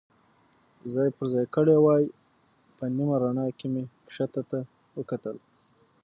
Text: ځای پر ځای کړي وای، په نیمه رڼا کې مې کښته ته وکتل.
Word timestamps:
ځای 0.93 1.09
پر 1.17 1.25
ځای 1.33 1.45
کړي 1.55 1.75
وای، 1.79 2.03
په 2.77 2.85
نیمه 2.95 3.15
رڼا 3.23 3.47
کې 3.57 3.67
مې 3.73 3.83
کښته 4.05 4.41
ته 4.49 4.59
وکتل. 4.97 5.35